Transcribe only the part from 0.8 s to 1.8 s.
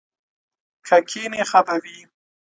که کښېنې ښه به